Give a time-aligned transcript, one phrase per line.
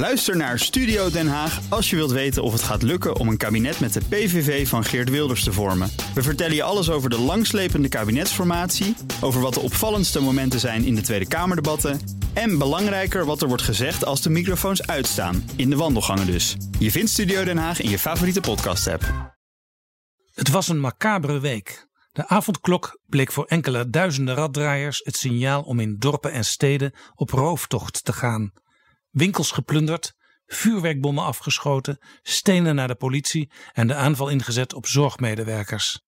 [0.00, 3.36] Luister naar Studio Den Haag als je wilt weten of het gaat lukken om een
[3.36, 5.90] kabinet met de PVV van Geert Wilders te vormen.
[6.14, 10.94] We vertellen je alles over de langslepende kabinetsformatie, over wat de opvallendste momenten zijn in
[10.94, 12.00] de Tweede Kamerdebatten
[12.32, 16.56] en belangrijker wat er wordt gezegd als de microfoons uitstaan, in de wandelgangen dus.
[16.78, 19.34] Je vindt Studio Den Haag in je favoriete podcast-app.
[20.34, 21.88] Het was een macabere week.
[22.12, 27.30] De avondklok bleek voor enkele duizenden raddraaiers het signaal om in dorpen en steden op
[27.30, 28.52] rooftocht te gaan.
[29.10, 30.14] Winkels geplunderd,
[30.46, 36.00] vuurwerkbommen afgeschoten, stenen naar de politie en de aanval ingezet op zorgmedewerkers.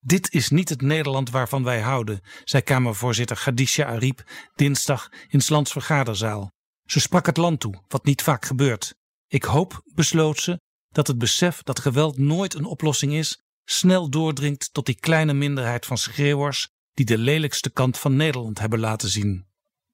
[0.00, 4.24] Dit is niet het Nederland waarvan wij houden, zei Kamervoorzitter Khadija Ariep
[4.54, 6.52] dinsdag in Lands vergaderzaal.
[6.84, 8.94] Ze sprak het land toe, wat niet vaak gebeurt.
[9.26, 14.72] Ik hoop, besloot ze, dat het besef dat geweld nooit een oplossing is, snel doordringt
[14.72, 19.47] tot die kleine minderheid van schreeuwers die de lelijkste kant van Nederland hebben laten zien.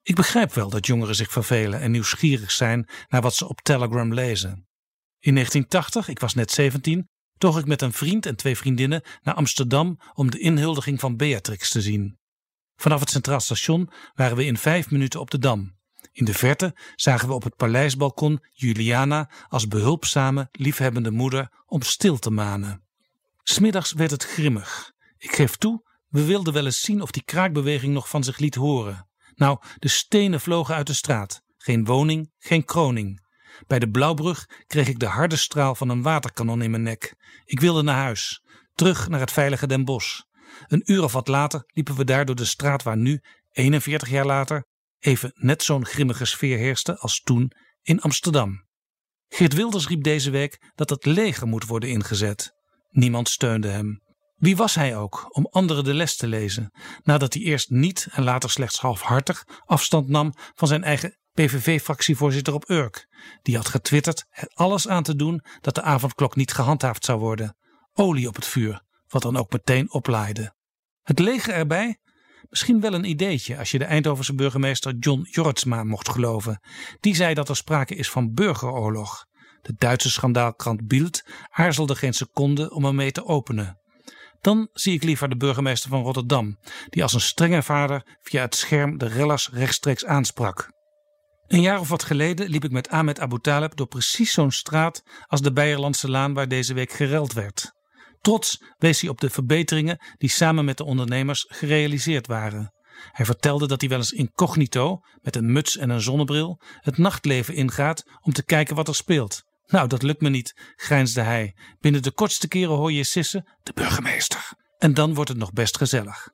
[0.04, 4.14] Ik begrijp wel dat jongeren zich vervelen en nieuwsgierig zijn naar wat ze op Telegram
[4.14, 4.68] lezen.
[5.18, 9.34] In 1980, ik was net 17, toog ik met een vriend en twee vriendinnen naar
[9.34, 12.18] Amsterdam om de inhuldiging van Beatrix te zien.
[12.76, 15.76] Vanaf het Centraal Station waren we in vijf minuten op de Dam.
[16.12, 22.18] In de verte zagen we op het paleisbalkon Juliana als behulpzame, liefhebbende moeder om stil
[22.18, 22.84] te manen.
[23.42, 24.92] Smiddags werd het grimmig.
[25.16, 28.54] Ik geef toe, we wilden wel eens zien of die kraakbeweging nog van zich liet
[28.54, 29.08] horen.
[29.34, 31.42] Nou, de stenen vlogen uit de straat.
[31.56, 33.22] Geen woning, geen kroning.
[33.66, 37.14] Bij de Blauwbrug kreeg ik de harde straal van een waterkanon in mijn nek.
[37.44, 38.42] Ik wilde naar huis,
[38.74, 40.20] terug naar het veilige Den Bosch.
[40.66, 43.20] Een uur of wat later liepen we daar door de straat waar nu,
[43.52, 44.66] 41 jaar later,
[44.98, 48.66] even net zo'n grimmige sfeer heerste als toen in Amsterdam.
[49.28, 52.52] Geert Wilders riep deze week dat het leger moet worden ingezet.
[52.90, 54.02] Niemand steunde hem.
[54.34, 58.24] Wie was hij ook om anderen de les te lezen, nadat hij eerst niet en
[58.24, 63.08] later slechts halfhartig afstand nam van zijn eigen PVV-fractievoorzitter op Urk.
[63.42, 67.56] Die had getwitterd er alles aan te doen dat de avondklok niet gehandhaafd zou worden.
[67.92, 70.54] Olie op het vuur, wat dan ook meteen oplaaide.
[71.02, 71.98] Het leger erbij?
[72.48, 76.60] Misschien wel een ideetje als je de Eindhovense burgemeester John Jortsma mocht geloven.
[77.00, 79.26] Die zei dat er sprake is van burgeroorlog.
[79.62, 83.78] De Duitse schandaalkrant Bild aarzelde geen seconde om ermee te openen.
[84.44, 88.54] Dan zie ik liever de burgemeester van Rotterdam, die als een strenge vader via het
[88.54, 90.72] scherm de rellers rechtstreeks aansprak.
[91.46, 95.02] Een jaar of wat geleden liep ik met Ahmed Abu Talib door precies zo'n straat
[95.26, 97.72] als de Beierlandse Laan waar deze week gereld werd.
[98.20, 102.72] Trots wees hij op de verbeteringen die samen met de ondernemers gerealiseerd waren.
[103.12, 107.54] Hij vertelde dat hij wel eens incognito, met een muts en een zonnebril, het nachtleven
[107.54, 109.42] ingaat om te kijken wat er speelt.
[109.66, 111.56] Nou, dat lukt me niet, grijnsde hij.
[111.80, 114.52] Binnen de kortste keren hoor je sissen, de burgemeester.
[114.78, 116.28] En dan wordt het nog best gezellig.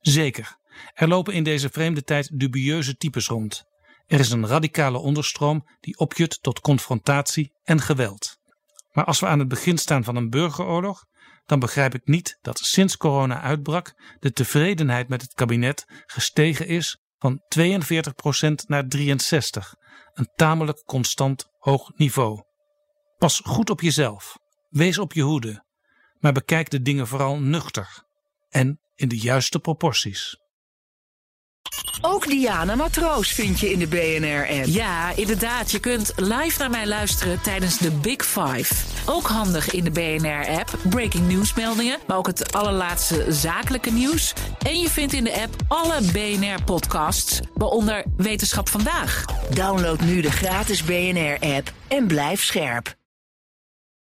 [0.00, 0.56] Zeker,
[0.94, 3.64] er lopen in deze vreemde tijd dubieuze types rond.
[4.06, 8.36] Er is een radicale onderstroom die opjut tot confrontatie en geweld.
[8.92, 11.04] Maar als we aan het begin staan van een burgeroorlog,
[11.46, 17.00] dan begrijp ik niet dat sinds corona uitbrak de tevredenheid met het kabinet gestegen is
[17.18, 17.70] van 42%
[18.66, 18.98] naar 63%,
[20.14, 22.46] een tamelijk constant hoog niveau.
[23.18, 25.64] Pas goed op jezelf, wees op je hoede,
[26.20, 28.02] maar bekijk de dingen vooral nuchter
[28.48, 30.36] en in de juiste proporties.
[32.00, 34.66] Ook Diana Matroos vind je in de BNR-app.
[34.66, 35.70] Ja, inderdaad.
[35.70, 38.74] Je kunt live naar mij luisteren tijdens de Big Five.
[39.06, 40.78] Ook handig in de BNR-app.
[40.88, 44.32] Breaking nieuwsmeldingen, maar ook het allerlaatste zakelijke nieuws.
[44.58, 49.24] En je vindt in de app alle BNR-podcasts, waaronder Wetenschap Vandaag.
[49.50, 52.97] Download nu de gratis BNR-app en blijf scherp.